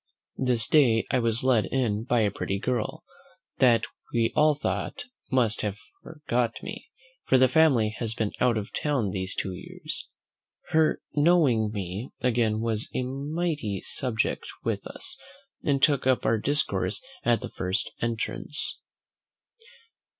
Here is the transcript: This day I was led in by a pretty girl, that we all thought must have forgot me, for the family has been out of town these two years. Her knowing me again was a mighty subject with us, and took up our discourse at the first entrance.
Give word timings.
This 0.39 0.67
day 0.67 1.05
I 1.11 1.19
was 1.19 1.43
led 1.43 1.67
in 1.67 2.05
by 2.05 2.21
a 2.21 2.31
pretty 2.31 2.57
girl, 2.57 3.03
that 3.59 3.85
we 4.11 4.33
all 4.35 4.55
thought 4.55 5.03
must 5.29 5.61
have 5.61 5.77
forgot 6.01 6.63
me, 6.63 6.89
for 7.27 7.37
the 7.37 7.47
family 7.47 7.89
has 7.89 8.15
been 8.15 8.31
out 8.39 8.57
of 8.57 8.73
town 8.73 9.11
these 9.11 9.35
two 9.35 9.53
years. 9.53 10.07
Her 10.69 11.03
knowing 11.13 11.69
me 11.71 12.09
again 12.19 12.61
was 12.61 12.89
a 12.95 13.03
mighty 13.03 13.79
subject 13.81 14.47
with 14.63 14.87
us, 14.87 15.19
and 15.63 15.83
took 15.83 16.07
up 16.07 16.25
our 16.25 16.39
discourse 16.39 17.03
at 17.23 17.41
the 17.41 17.49
first 17.49 17.91
entrance. 18.01 18.79